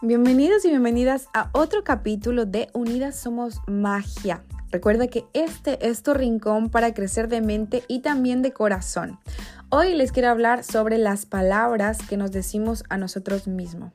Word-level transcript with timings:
Bienvenidos 0.00 0.64
y 0.64 0.68
bienvenidas 0.68 1.28
a 1.34 1.50
otro 1.50 1.82
capítulo 1.82 2.46
de 2.46 2.68
Unidas 2.72 3.16
Somos 3.16 3.60
Magia. 3.66 4.44
Recuerda 4.70 5.08
que 5.08 5.24
este 5.32 5.88
es 5.88 6.04
tu 6.04 6.14
rincón 6.14 6.70
para 6.70 6.94
crecer 6.94 7.26
de 7.26 7.40
mente 7.40 7.82
y 7.88 7.98
también 7.98 8.40
de 8.40 8.52
corazón. 8.52 9.18
Hoy 9.70 9.94
les 9.94 10.12
quiero 10.12 10.28
hablar 10.28 10.62
sobre 10.62 10.98
las 10.98 11.26
palabras 11.26 11.98
que 12.08 12.16
nos 12.16 12.30
decimos 12.30 12.84
a 12.88 12.96
nosotros 12.96 13.48
mismos. 13.48 13.92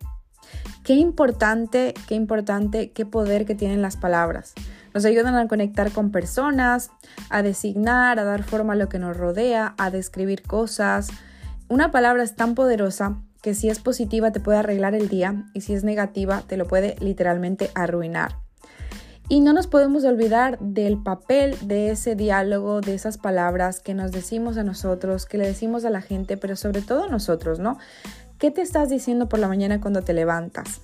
Qué 0.84 0.96
importante, 0.96 1.94
qué 2.10 2.16
importante, 2.16 2.92
qué 2.92 3.06
poder 3.06 3.46
que 3.46 3.56
tienen 3.56 3.82
las 3.82 3.96
palabras. 3.96 4.56
Nos 4.94 5.06
ayudan 5.06 5.36
a 5.36 5.48
conectar 5.48 5.90
con 5.92 6.12
personas, 6.12 6.92
a 7.30 7.44
designar, 7.44 8.20
a 8.20 8.26
dar 8.26 8.44
forma 8.44 8.74
a 8.74 8.76
lo 8.76 8.90
que 8.90 9.00
nos 9.00 9.16
rodea, 9.16 9.74
a 9.78 9.90
describir 9.90 10.42
cosas. 10.42 11.08
Una 11.70 11.92
palabra 11.92 12.24
es 12.24 12.36
tan 12.36 12.56
poderosa 12.56 13.22
que 13.44 13.54
si 13.54 13.70
es 13.70 13.78
positiva 13.78 14.32
te 14.32 14.40
puede 14.40 14.58
arreglar 14.58 14.96
el 14.96 15.10
día 15.10 15.46
y 15.54 15.62
si 15.62 15.74
es 15.74 15.84
negativa 15.84 16.42
te 16.48 16.58
lo 16.58 16.66
puede 16.66 16.96
literalmente 17.02 17.70
arruinar. 17.76 18.38
Y 19.28 19.42
no 19.42 19.54
nos 19.54 19.68
podemos 19.68 20.06
olvidar 20.06 20.58
del 20.60 20.98
papel 21.02 21.56
de 21.62 21.92
ese 21.92 22.16
diálogo, 22.16 22.82
de 22.82 22.96
esas 22.96 23.18
palabras 23.18 23.82
que 23.82 23.94
nos 23.94 24.12
decimos 24.12 24.58
a 24.58 24.64
nosotros, 24.64 25.26
que 25.26 25.38
le 25.38 25.46
decimos 25.46 25.86
a 25.86 25.90
la 25.90 26.02
gente, 26.02 26.38
pero 26.38 26.56
sobre 26.56 26.82
todo 26.82 27.04
a 27.04 27.10
nosotros, 27.10 27.60
¿no? 27.60 27.78
¿Qué 28.38 28.50
te 28.50 28.62
estás 28.62 28.90
diciendo 28.90 29.28
por 29.28 29.40
la 29.40 29.48
mañana 29.48 29.82
cuando 29.82 30.02
te 30.02 30.14
levantas? 30.14 30.82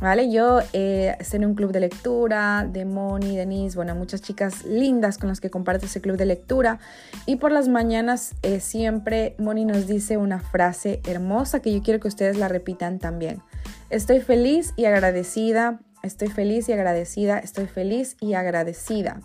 ¿Vale? 0.00 0.30
Yo 0.30 0.60
eh, 0.72 1.16
en 1.32 1.44
un 1.44 1.54
club 1.54 1.72
de 1.72 1.80
lectura 1.80 2.68
de 2.70 2.84
Moni, 2.84 3.36
Denise, 3.36 3.74
bueno, 3.74 3.96
muchas 3.96 4.22
chicas 4.22 4.64
lindas 4.64 5.18
con 5.18 5.28
las 5.28 5.40
que 5.40 5.50
comparto 5.50 5.86
ese 5.86 6.00
club 6.00 6.16
de 6.16 6.24
lectura. 6.24 6.78
Y 7.26 7.36
por 7.36 7.50
las 7.50 7.68
mañanas 7.68 8.34
eh, 8.42 8.60
siempre 8.60 9.34
Moni 9.38 9.64
nos 9.64 9.88
dice 9.88 10.16
una 10.16 10.38
frase 10.38 11.00
hermosa 11.06 11.60
que 11.60 11.72
yo 11.72 11.82
quiero 11.82 11.98
que 11.98 12.08
ustedes 12.08 12.38
la 12.38 12.46
repitan 12.46 13.00
también. 13.00 13.42
Estoy 13.90 14.20
feliz 14.20 14.72
y 14.76 14.84
agradecida, 14.84 15.80
estoy 16.02 16.28
feliz 16.28 16.68
y 16.68 16.72
agradecida, 16.72 17.38
estoy 17.38 17.66
feliz 17.66 18.16
y 18.20 18.34
agradecida. 18.34 19.20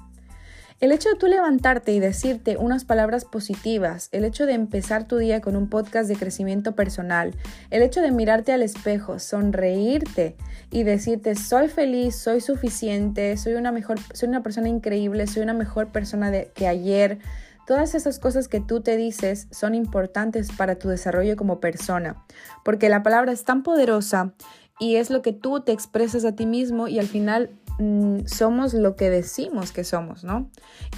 El 0.83 0.91
hecho 0.91 1.07
de 1.07 1.15
tú 1.15 1.27
levantarte 1.27 1.93
y 1.93 2.01
decirte 2.01 2.57
unas 2.57 2.83
palabras 2.83 3.23
positivas, 3.23 4.09
el 4.11 4.25
hecho 4.25 4.45
de 4.45 4.51
empezar 4.51 5.07
tu 5.07 5.15
día 5.15 5.39
con 5.39 5.55
un 5.55 5.69
podcast 5.69 6.09
de 6.09 6.17
crecimiento 6.17 6.75
personal, 6.75 7.33
el 7.69 7.83
hecho 7.83 8.01
de 8.01 8.11
mirarte 8.11 8.51
al 8.51 8.61
espejo, 8.61 9.17
sonreírte 9.17 10.35
y 10.71 10.83
decirte 10.83 11.35
soy 11.35 11.69
feliz, 11.69 12.17
soy 12.17 12.41
suficiente, 12.41 13.37
soy 13.37 13.53
una 13.53 13.71
mejor, 13.71 13.97
soy 14.13 14.27
una 14.27 14.43
persona 14.43 14.67
increíble, 14.67 15.25
soy 15.25 15.43
una 15.43 15.53
mejor 15.53 15.87
persona 15.93 16.31
de, 16.31 16.51
que 16.53 16.67
ayer. 16.67 17.19
Todas 17.65 17.95
esas 17.95 18.19
cosas 18.19 18.49
que 18.49 18.59
tú 18.59 18.81
te 18.81 18.97
dices 18.97 19.47
son 19.51 19.75
importantes 19.75 20.51
para 20.51 20.75
tu 20.75 20.89
desarrollo 20.89 21.37
como 21.37 21.61
persona, 21.61 22.25
porque 22.65 22.89
la 22.89 23.03
palabra 23.03 23.31
es 23.31 23.45
tan 23.45 23.63
poderosa 23.63 24.33
y 24.81 24.97
es 24.97 25.09
lo 25.09 25.21
que 25.21 25.31
tú 25.31 25.61
te 25.61 25.71
expresas 25.71 26.25
a 26.25 26.35
ti 26.35 26.45
mismo 26.45 26.89
y 26.89 26.99
al 26.99 27.07
final 27.07 27.51
Mm, 27.79 28.25
somos 28.25 28.73
lo 28.73 28.95
que 28.95 29.09
decimos 29.09 29.71
que 29.71 29.83
somos, 29.83 30.23
¿no? 30.23 30.49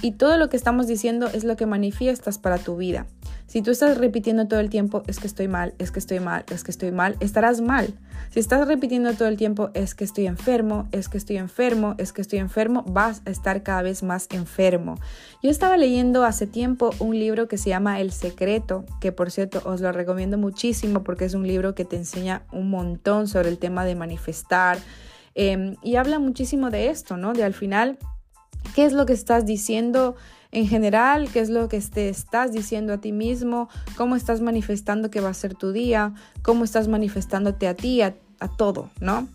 Y 0.02 0.12
todo 0.12 0.36
lo 0.36 0.48
que 0.48 0.56
estamos 0.56 0.86
diciendo 0.86 1.28
es 1.28 1.44
lo 1.44 1.56
que 1.56 1.66
manifiestas 1.66 2.38
para 2.38 2.58
tu 2.58 2.76
vida. 2.76 3.06
Si 3.46 3.62
tú 3.62 3.70
estás 3.70 3.96
repitiendo 3.96 4.48
todo 4.48 4.60
el 4.60 4.70
tiempo, 4.70 5.02
es 5.06 5.18
que 5.18 5.26
estoy 5.26 5.48
mal, 5.48 5.72
es 5.78 5.90
que 5.90 6.00
estoy 6.00 6.20
mal, 6.20 6.44
es 6.50 6.64
que 6.64 6.70
estoy 6.70 6.90
mal, 6.90 7.16
estarás 7.20 7.60
mal. 7.60 7.94
Si 8.30 8.40
estás 8.40 8.66
repitiendo 8.66 9.14
todo 9.14 9.28
el 9.28 9.36
tiempo, 9.36 9.70
es 9.72 9.94
que 9.94 10.04
estoy 10.04 10.26
enfermo, 10.26 10.88
es 10.92 11.08
que 11.08 11.16
estoy 11.16 11.36
enfermo, 11.36 11.94
es 11.96 12.12
que 12.12 12.20
estoy 12.20 12.40
enfermo, 12.40 12.84
vas 12.86 13.22
a 13.24 13.30
estar 13.30 13.62
cada 13.62 13.82
vez 13.82 14.02
más 14.02 14.26
enfermo. 14.30 14.96
Yo 15.42 15.50
estaba 15.50 15.76
leyendo 15.76 16.24
hace 16.24 16.46
tiempo 16.46 16.90
un 16.98 17.18
libro 17.18 17.46
que 17.46 17.56
se 17.56 17.70
llama 17.70 18.00
El 18.00 18.12
Secreto, 18.12 18.84
que 19.00 19.12
por 19.12 19.30
cierto 19.30 19.62
os 19.64 19.80
lo 19.80 19.92
recomiendo 19.92 20.38
muchísimo 20.38 21.04
porque 21.04 21.24
es 21.24 21.34
un 21.34 21.46
libro 21.46 21.74
que 21.74 21.84
te 21.84 21.96
enseña 21.96 22.42
un 22.52 22.68
montón 22.68 23.28
sobre 23.28 23.48
el 23.48 23.58
tema 23.58 23.84
de 23.84 23.94
manifestar 23.94 24.78
Em, 25.38 25.76
y 25.82 25.96
habla 25.96 26.18
muchísimo 26.18 26.70
de 26.70 26.88
esto, 26.88 27.18
¿no? 27.18 27.34
De 27.34 27.44
al 27.44 27.52
final, 27.52 27.98
¿qué 28.74 28.86
es 28.86 28.94
lo 28.94 29.04
que 29.04 29.12
estás 29.12 29.44
diciendo 29.44 30.16
en 30.50 30.66
general? 30.66 31.28
¿Qué 31.30 31.40
es 31.40 31.50
lo 31.50 31.68
que 31.68 31.78
te 31.78 32.08
estás 32.08 32.52
diciendo 32.52 32.94
a 32.94 32.98
ti 33.02 33.12
mismo? 33.12 33.68
¿Cómo 33.98 34.16
estás 34.16 34.40
manifestando 34.40 35.10
que 35.10 35.20
va 35.20 35.28
a 35.28 35.34
ser 35.34 35.54
tu 35.54 35.72
día? 35.72 36.14
¿Cómo 36.40 36.64
estás 36.64 36.88
manifestándote 36.88 37.68
a 37.68 37.74
ti, 37.74 38.00
a, 38.00 38.16
a 38.40 38.48
todo, 38.48 38.88
¿no? 39.00 39.28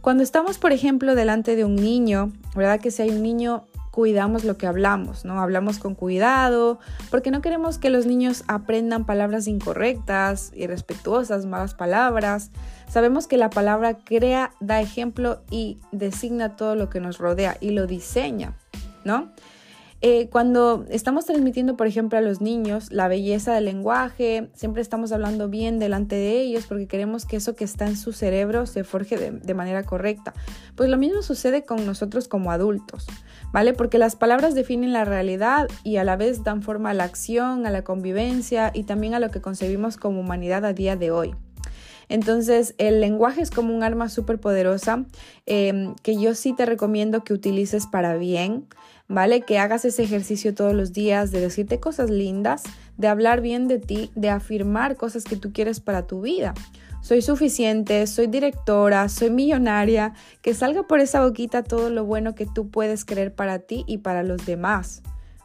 Cuando 0.00 0.22
estamos, 0.22 0.56
por 0.56 0.72
ejemplo, 0.72 1.14
delante 1.14 1.56
de 1.56 1.66
un 1.66 1.76
niño, 1.76 2.32
¿verdad? 2.56 2.80
Que 2.80 2.90
si 2.90 3.02
hay 3.02 3.10
un 3.10 3.22
niño 3.22 3.66
cuidamos 3.94 4.42
lo 4.42 4.56
que 4.56 4.66
hablamos, 4.66 5.24
¿no? 5.24 5.40
Hablamos 5.40 5.78
con 5.78 5.94
cuidado, 5.94 6.80
porque 7.12 7.30
no 7.30 7.40
queremos 7.40 7.78
que 7.78 7.90
los 7.90 8.06
niños 8.06 8.42
aprendan 8.48 9.06
palabras 9.06 9.46
incorrectas, 9.46 10.50
irrespetuosas, 10.52 11.46
malas 11.46 11.74
palabras. 11.74 12.50
Sabemos 12.88 13.28
que 13.28 13.36
la 13.36 13.50
palabra 13.50 13.98
crea, 13.98 14.50
da 14.58 14.80
ejemplo 14.80 15.42
y 15.48 15.78
designa 15.92 16.56
todo 16.56 16.74
lo 16.74 16.90
que 16.90 16.98
nos 16.98 17.18
rodea 17.18 17.56
y 17.60 17.70
lo 17.70 17.86
diseña, 17.86 18.54
¿no? 19.04 19.30
Eh, 20.06 20.28
cuando 20.30 20.84
estamos 20.90 21.24
transmitiendo, 21.24 21.78
por 21.78 21.86
ejemplo, 21.86 22.18
a 22.18 22.20
los 22.20 22.42
niños 22.42 22.92
la 22.92 23.08
belleza 23.08 23.54
del 23.54 23.64
lenguaje, 23.64 24.50
siempre 24.52 24.82
estamos 24.82 25.12
hablando 25.12 25.48
bien 25.48 25.78
delante 25.78 26.14
de 26.14 26.42
ellos 26.42 26.66
porque 26.66 26.86
queremos 26.86 27.24
que 27.24 27.36
eso 27.36 27.56
que 27.56 27.64
está 27.64 27.86
en 27.86 27.96
su 27.96 28.12
cerebro 28.12 28.66
se 28.66 28.84
forje 28.84 29.16
de, 29.16 29.54
manera 29.54 29.82
correcta. 29.84 30.34
Pues 30.76 30.90
lo 30.90 30.98
mismo 30.98 31.22
sucede 31.22 31.64
con 31.64 31.86
nosotros 31.86 32.28
como 32.28 32.50
adultos, 32.50 33.06
¿vale? 33.50 33.72
Porque 33.72 33.96
las 33.96 34.14
palabras 34.14 34.54
definen 34.54 34.92
la 34.92 35.06
realidad 35.06 35.68
y 35.84 35.96
a 35.96 36.04
la 36.04 36.16
vez 36.16 36.44
dan 36.44 36.60
forma 36.60 36.90
a 36.90 36.94
la 36.94 37.04
acción, 37.04 37.64
a 37.64 37.70
la 37.70 37.82
convivencia 37.82 38.72
y 38.74 38.82
también 38.82 39.14
a 39.14 39.20
lo 39.20 39.30
que 39.30 39.40
concebimos 39.40 39.96
como 39.96 40.20
humanidad 40.20 40.66
a 40.66 40.74
día 40.74 40.96
de 40.96 41.12
hoy. 41.12 41.34
Entonces, 42.08 42.74
el 42.78 43.00
lenguaje 43.00 43.42
es 43.42 43.50
como 43.50 43.74
un 43.74 43.82
arma 43.82 44.08
súper 44.08 44.38
poderosa 44.38 45.04
em, 45.46 45.94
que 46.02 46.20
yo 46.20 46.34
sí 46.34 46.52
te 46.52 46.66
recomiendo 46.66 47.24
que 47.24 47.32
utilices 47.32 47.86
para 47.86 48.16
bien, 48.16 48.66
¿vale? 49.08 49.42
Que 49.42 49.58
hagas 49.58 49.84
ese 49.84 50.02
ejercicio 50.02 50.54
todos 50.54 50.74
los 50.74 50.92
días 50.92 51.30
de 51.30 51.40
decirte 51.40 51.80
cosas 51.80 52.10
lindas, 52.10 52.62
de 52.96 53.08
hablar 53.08 53.40
bien 53.40 53.68
de 53.68 53.78
ti, 53.78 54.10
de 54.14 54.30
afirmar 54.30 54.96
cosas 54.96 55.24
que 55.24 55.36
tú 55.36 55.52
quieres 55.52 55.80
para 55.80 56.06
tu 56.06 56.20
vida. 56.20 56.54
Soy 57.02 57.20
suficiente, 57.20 58.06
soy 58.06 58.28
directora, 58.28 59.08
soy 59.10 59.28
millonaria, 59.30 60.14
que 60.40 60.54
salga 60.54 60.84
por 60.84 61.00
esa 61.00 61.22
boquita 61.22 61.62
todo 61.62 61.90
lo 61.90 62.04
bueno 62.06 62.34
que 62.34 62.46
tú 62.46 62.70
puedes 62.70 63.04
creer 63.04 63.34
para 63.34 63.58
ti 63.58 63.84
y 63.86 63.98
para 63.98 64.22
los 64.22 64.46
demás. 64.46 65.02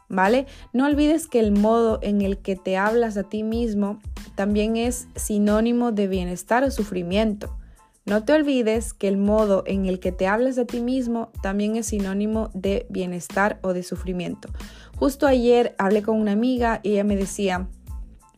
¿Vale? 0.08 0.46
No 0.72 0.86
olvides 0.86 1.28
que 1.28 1.38
el 1.38 1.52
modo 1.52 2.00
en 2.02 2.22
el 2.22 2.38
que 2.38 2.56
te 2.56 2.76
hablas 2.76 3.16
a 3.16 3.24
ti 3.24 3.42
mismo 3.44 4.00
también 4.34 4.76
es 4.76 5.06
sinónimo 5.14 5.92
de 5.92 6.08
bienestar 6.08 6.64
o 6.64 6.70
sufrimiento. 6.70 7.59
No 8.06 8.24
te 8.24 8.32
olvides 8.32 8.92
que 8.94 9.08
el 9.08 9.16
modo 9.16 9.62
en 9.66 9.86
el 9.86 10.00
que 10.00 10.10
te 10.10 10.26
hablas 10.26 10.58
a 10.58 10.64
ti 10.64 10.80
mismo 10.80 11.30
también 11.42 11.76
es 11.76 11.86
sinónimo 11.86 12.50
de 12.54 12.86
bienestar 12.88 13.58
o 13.62 13.72
de 13.72 13.82
sufrimiento. 13.82 14.48
Justo 14.96 15.26
ayer 15.26 15.74
hablé 15.78 16.02
con 16.02 16.20
una 16.20 16.32
amiga 16.32 16.80
y 16.82 16.92
ella 16.92 17.04
me 17.04 17.16
decía, 17.16 17.68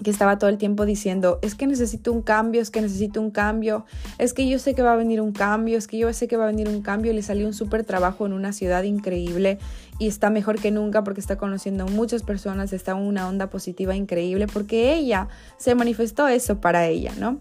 que 0.02 0.10
estaba 0.10 0.38
todo 0.38 0.50
el 0.50 0.58
tiempo 0.58 0.84
diciendo, 0.84 1.38
es 1.42 1.54
que 1.54 1.66
necesito 1.66 2.12
un 2.12 2.22
cambio, 2.22 2.60
es 2.60 2.70
que 2.70 2.80
necesito 2.80 3.20
un 3.20 3.30
cambio, 3.30 3.84
es 4.18 4.32
que 4.32 4.48
yo 4.48 4.58
sé 4.58 4.74
que 4.74 4.82
va 4.82 4.92
a 4.92 4.96
venir 4.96 5.20
un 5.20 5.32
cambio, 5.32 5.78
es 5.78 5.86
que 5.86 5.98
yo 5.98 6.12
sé 6.12 6.28
que 6.28 6.36
va 6.36 6.44
a 6.44 6.48
venir 6.48 6.68
un 6.68 6.82
cambio, 6.82 7.12
y 7.12 7.14
le 7.14 7.22
salió 7.22 7.46
un 7.46 7.54
súper 7.54 7.84
trabajo 7.84 8.26
en 8.26 8.32
una 8.32 8.52
ciudad 8.52 8.82
increíble 8.82 9.58
y 9.98 10.08
está 10.08 10.30
mejor 10.30 10.60
que 10.60 10.70
nunca 10.70 11.04
porque 11.04 11.20
está 11.20 11.36
conociendo 11.36 11.84
a 11.84 11.86
muchas 11.86 12.22
personas, 12.22 12.72
está 12.72 12.92
en 12.92 12.98
una 12.98 13.28
onda 13.28 13.50
positiva 13.50 13.94
increíble 13.94 14.46
porque 14.46 14.94
ella 14.94 15.28
se 15.58 15.74
manifestó 15.74 16.26
eso 16.28 16.60
para 16.60 16.86
ella, 16.86 17.12
¿no? 17.18 17.38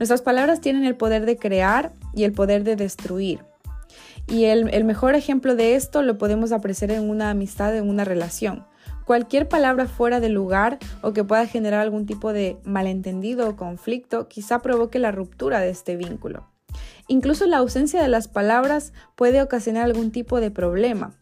Nuestras 0.00 0.22
palabras 0.22 0.62
tienen 0.62 0.84
el 0.84 0.96
poder 0.96 1.26
de 1.26 1.36
crear 1.36 1.92
y 2.14 2.24
el 2.24 2.32
poder 2.32 2.64
de 2.64 2.74
destruir. 2.74 3.44
Y 4.26 4.46
el, 4.46 4.84
mejor 4.84 5.14
ejemplo 5.14 5.56
de 5.56 5.74
esto 5.74 6.00
lo 6.00 6.16
podemos 6.16 6.52
apreciar 6.52 6.92
en 6.92 7.10
una 7.10 7.28
amistad, 7.28 7.76
en 7.76 7.86
una 7.86 8.06
relación. 8.06 8.64
Cualquier 9.04 9.46
palabra 9.46 9.86
fuera 9.86 10.18
de 10.18 10.30
lugar 10.30 10.78
o 11.02 11.12
que 11.12 11.22
pueda 11.22 11.46
generar 11.46 11.80
algún 11.80 12.06
tipo 12.06 12.32
de 12.32 12.56
malentendido 12.64 13.46
o 13.46 13.56
conflicto 13.56 14.26
quizá 14.26 14.60
provoque 14.60 14.98
la 14.98 15.12
ruptura 15.12 15.60
de 15.60 15.68
este 15.68 15.96
vínculo. 15.96 16.46
Incluso 17.06 17.44
la 17.44 17.58
ausencia 17.58 18.00
de 18.00 18.08
las 18.08 18.26
palabras 18.26 18.94
puede 19.16 19.42
ocasionar 19.42 19.84
algún 19.84 20.12
tipo 20.12 20.40
de 20.40 20.50
problema. 20.50 21.12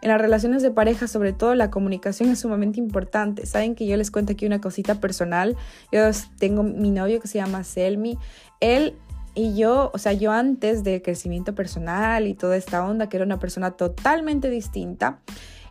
En 0.00 0.10
las 0.10 0.20
relaciones 0.20 0.62
de 0.62 0.70
pareja, 0.70 1.08
sobre 1.08 1.32
todo, 1.32 1.54
la 1.54 1.70
comunicación 1.70 2.30
es 2.30 2.40
sumamente 2.40 2.78
importante. 2.78 3.46
Saben 3.46 3.74
que 3.74 3.86
yo 3.86 3.96
les 3.96 4.10
cuento 4.10 4.32
aquí 4.32 4.46
una 4.46 4.60
cosita 4.60 5.00
personal. 5.00 5.56
Yo 5.90 6.02
tengo 6.38 6.62
mi 6.62 6.90
novio 6.90 7.20
que 7.20 7.28
se 7.28 7.38
llama 7.38 7.64
Selmi. 7.64 8.18
Él 8.60 8.94
y 9.34 9.56
yo, 9.56 9.90
o 9.94 9.98
sea, 9.98 10.12
yo 10.12 10.32
antes 10.32 10.82
del 10.82 11.02
crecimiento 11.02 11.54
personal 11.54 12.26
y 12.26 12.34
toda 12.34 12.56
esta 12.56 12.84
onda, 12.84 13.08
que 13.08 13.16
era 13.16 13.26
una 13.26 13.38
persona 13.38 13.72
totalmente 13.72 14.50
distinta, 14.50 15.20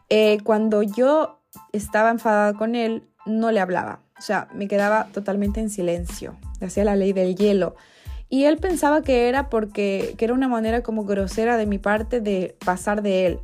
eh, 0.10 0.38
cuando 0.44 0.84
yo 0.84 1.42
estaba 1.74 2.12
enfadada 2.12 2.54
con 2.54 2.76
él, 2.76 3.04
no 3.26 3.52
le 3.52 3.60
hablaba. 3.60 4.02
O 4.18 4.22
sea, 4.22 4.48
me 4.54 4.68
quedaba 4.68 5.08
totalmente 5.12 5.60
en 5.60 5.70
silencio. 5.70 6.38
Hacía 6.62 6.86
la 6.86 6.96
ley 6.96 7.14
del 7.14 7.36
hielo. 7.36 7.76
Y 8.30 8.46
él 8.46 8.58
pensaba 8.58 9.02
que 9.02 9.30
era 9.30 9.50
porque 9.50 10.16
que 10.18 10.26
era 10.26 10.34
una 10.34 10.48
manera 10.48 10.82
como 10.82 11.06
grosera 11.06 11.58
de 11.58 11.66
mi 11.66 11.78
parte 11.78 12.20
de 12.20 12.58
pasar 12.66 13.02
de 13.02 13.26
él. 13.26 13.40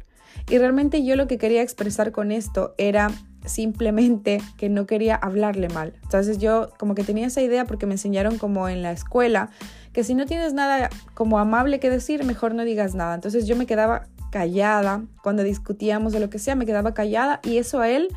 Y 0.49 0.57
realmente 0.57 1.03
yo 1.03 1.15
lo 1.15 1.27
que 1.27 1.37
quería 1.37 1.61
expresar 1.61 2.11
con 2.11 2.31
esto 2.31 2.75
era 2.77 3.09
simplemente 3.45 4.41
que 4.57 4.69
no 4.69 4.85
quería 4.85 5.15
hablarle 5.15 5.69
mal. 5.69 5.93
Entonces 6.03 6.37
yo 6.37 6.69
como 6.77 6.95
que 6.95 7.03
tenía 7.03 7.27
esa 7.27 7.41
idea 7.41 7.65
porque 7.65 7.85
me 7.85 7.93
enseñaron 7.93 8.37
como 8.37 8.69
en 8.69 8.81
la 8.81 8.91
escuela 8.91 9.49
que 9.91 10.03
si 10.03 10.15
no 10.15 10.25
tienes 10.25 10.53
nada 10.53 10.89
como 11.13 11.39
amable 11.39 11.79
que 11.79 11.89
decir, 11.89 12.23
mejor 12.23 12.55
no 12.55 12.63
digas 12.63 12.95
nada. 12.95 13.15
Entonces 13.15 13.45
yo 13.45 13.55
me 13.55 13.65
quedaba 13.65 14.07
callada 14.31 15.03
cuando 15.21 15.43
discutíamos 15.43 16.13
de 16.13 16.19
lo 16.19 16.29
que 16.29 16.39
sea, 16.39 16.55
me 16.55 16.65
quedaba 16.65 16.93
callada 16.93 17.39
y 17.43 17.57
eso 17.57 17.79
a 17.79 17.89
él, 17.89 18.09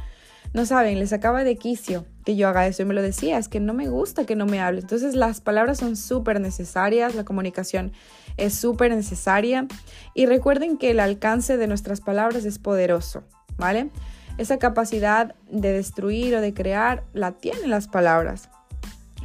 no 0.55 0.65
saben, 0.65 0.99
le 0.99 1.07
sacaba 1.07 1.45
de 1.45 1.57
quicio 1.57 2.07
que 2.26 2.34
yo 2.34 2.49
haga 2.49 2.67
eso 2.67 2.82
y 2.82 2.84
me 2.84 2.93
lo 2.93 3.02
decía, 3.02 3.38
es 3.38 3.49
que 3.49 3.61
no 3.61 3.73
me 3.73 3.88
gusta 3.88 4.26
que 4.26 4.34
no 4.34 4.46
me 4.46 4.61
hables. 4.61 4.82
Entonces 4.82 5.14
las 5.14 5.40
palabras 5.40 5.78
son 5.78 5.94
súper 5.94 6.40
necesarias, 6.40 7.14
la 7.14 7.25
comunicación 7.25 7.93
es 8.37 8.52
súper 8.52 8.93
necesaria 8.93 9.69
y 10.12 10.26
recuerden 10.26 10.76
que 10.76 10.90
el 10.90 10.99
alcance 10.99 11.56
de 11.56 11.69
nuestras 11.69 12.00
palabras 12.00 12.44
es 12.44 12.58
poderoso, 12.58 13.23
¿vale? 13.56 13.90
Esa 14.38 14.58
capacidad 14.58 15.37
de 15.52 15.73
destruir 15.73 16.34
o 16.34 16.40
de 16.40 16.52
crear 16.52 17.05
la 17.12 17.31
tienen 17.31 17.70
las 17.70 17.87
palabras. 17.87 18.50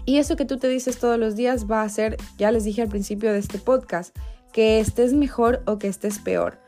Y 0.05 0.19
eso 0.19 0.35
que 0.35 0.45
tú 0.45 0.57
te 0.57 0.67
dices 0.67 0.99
todos 0.99 1.17
los 1.17 1.35
días 1.35 1.65
va 1.69 1.81
a 1.81 1.89
ser, 1.89 2.17
ya 2.37 2.51
les 2.51 2.65
dije 2.65 2.83
al 2.83 2.89
principio 2.89 3.33
de 3.33 3.39
este 3.39 3.57
podcast, 3.57 4.15
que 4.53 4.79
estés 4.79 5.13
mejor 5.13 5.63
o 5.65 5.79
que 5.79 5.87
estés 5.87 6.19
peor. 6.19 6.59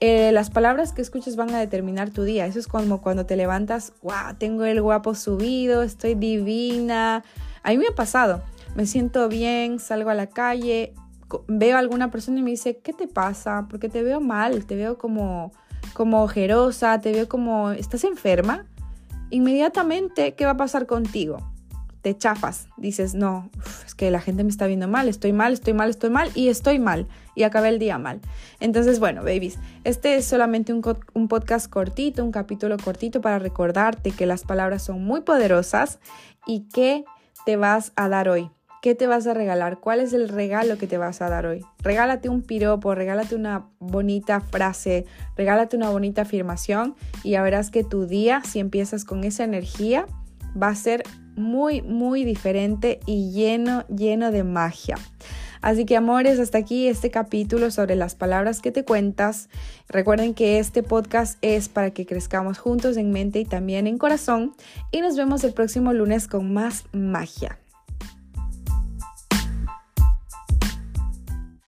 Eh, 0.00 0.30
las 0.30 0.48
palabras 0.48 0.92
que 0.92 1.02
escuches 1.02 1.34
van 1.34 1.52
a 1.52 1.58
determinar 1.58 2.10
tu 2.10 2.22
día. 2.22 2.46
Eso 2.46 2.60
es 2.60 2.68
como 2.68 3.00
cuando 3.00 3.26
te 3.26 3.36
levantas, 3.36 3.92
wow, 4.02 4.36
tengo 4.38 4.64
el 4.64 4.80
guapo 4.80 5.14
subido, 5.14 5.82
estoy 5.82 6.14
divina. 6.14 7.24
A 7.64 7.70
mí 7.70 7.78
me 7.78 7.88
ha 7.88 7.94
pasado, 7.94 8.42
me 8.76 8.86
siento 8.86 9.28
bien, 9.28 9.80
salgo 9.80 10.10
a 10.10 10.14
la 10.14 10.28
calle, 10.28 10.94
veo 11.48 11.76
a 11.76 11.80
alguna 11.80 12.12
persona 12.12 12.38
y 12.38 12.42
me 12.42 12.50
dice, 12.50 12.78
¿qué 12.78 12.92
te 12.92 13.08
pasa? 13.08 13.66
Porque 13.68 13.88
te 13.88 14.04
veo 14.04 14.20
mal, 14.20 14.66
te 14.66 14.76
veo 14.76 14.98
como, 14.98 15.52
como 15.94 16.22
ojerosa, 16.22 17.00
te 17.00 17.10
veo 17.10 17.28
como, 17.28 17.72
¿estás 17.72 18.04
enferma? 18.04 18.66
Inmediatamente, 19.30 20.34
¿qué 20.34 20.44
va 20.44 20.52
a 20.52 20.56
pasar 20.56 20.86
contigo? 20.86 21.38
te 22.02 22.16
chafas, 22.16 22.68
dices, 22.76 23.14
no, 23.14 23.50
es 23.84 23.94
que 23.94 24.10
la 24.10 24.20
gente 24.20 24.44
me 24.44 24.50
está 24.50 24.66
viendo 24.66 24.88
mal, 24.88 25.08
estoy 25.08 25.32
mal, 25.32 25.52
estoy 25.52 25.74
mal, 25.74 25.90
estoy 25.90 26.10
mal 26.10 26.30
y 26.34 26.48
estoy 26.48 26.78
mal 26.78 27.08
y 27.38 27.44
acabé 27.44 27.68
el 27.68 27.78
día 27.78 27.98
mal. 27.98 28.20
Entonces, 28.58 28.98
bueno, 28.98 29.22
babies, 29.22 29.58
este 29.84 30.16
es 30.16 30.24
solamente 30.24 30.72
un, 30.72 30.82
un 31.14 31.28
podcast 31.28 31.70
cortito, 31.70 32.24
un 32.24 32.32
capítulo 32.32 32.76
cortito 32.76 33.20
para 33.20 33.38
recordarte 33.38 34.10
que 34.10 34.26
las 34.26 34.42
palabras 34.42 34.82
son 34.82 35.04
muy 35.04 35.20
poderosas 35.20 36.00
y 36.46 36.68
qué 36.74 37.04
te 37.46 37.56
vas 37.56 37.92
a 37.94 38.08
dar 38.08 38.28
hoy. 38.28 38.50
¿Qué 38.82 38.94
te 38.94 39.06
vas 39.06 39.26
a 39.26 39.34
regalar? 39.34 39.78
¿Cuál 39.78 40.00
es 40.00 40.12
el 40.12 40.28
regalo 40.28 40.78
que 40.78 40.86
te 40.86 40.98
vas 40.98 41.20
a 41.22 41.28
dar 41.28 41.46
hoy? 41.46 41.64
Regálate 41.78 42.28
un 42.28 42.42
piropo, 42.42 42.94
regálate 42.94 43.34
una 43.34 43.68
bonita 43.78 44.40
frase, 44.40 45.04
regálate 45.36 45.76
una 45.76 45.90
bonita 45.90 46.22
afirmación 46.22 46.96
y 47.22 47.30
ya 47.30 47.42
verás 47.42 47.70
que 47.70 47.84
tu 47.84 48.06
día, 48.06 48.42
si 48.44 48.58
empiezas 48.58 49.04
con 49.04 49.24
esa 49.24 49.44
energía, 49.44 50.06
va 50.60 50.68
a 50.68 50.74
ser 50.74 51.04
muy, 51.36 51.82
muy 51.82 52.24
diferente 52.24 53.00
y 53.06 53.30
lleno, 53.32 53.84
lleno 53.88 54.30
de 54.30 54.44
magia. 54.44 54.96
Así 55.60 55.84
que 55.84 55.96
amores, 55.96 56.38
hasta 56.38 56.58
aquí 56.58 56.88
este 56.88 57.10
capítulo 57.10 57.70
sobre 57.70 57.96
las 57.96 58.14
palabras 58.14 58.60
que 58.60 58.72
te 58.72 58.84
cuentas. 58.84 59.48
Recuerden 59.88 60.34
que 60.34 60.58
este 60.58 60.82
podcast 60.82 61.38
es 61.42 61.68
para 61.68 61.90
que 61.90 62.06
crezcamos 62.06 62.58
juntos 62.58 62.96
en 62.96 63.10
mente 63.10 63.40
y 63.40 63.44
también 63.44 63.86
en 63.86 63.98
corazón. 63.98 64.54
Y 64.90 65.00
nos 65.00 65.16
vemos 65.16 65.44
el 65.44 65.52
próximo 65.52 65.92
lunes 65.92 66.28
con 66.28 66.52
más 66.52 66.84
magia. 66.92 67.58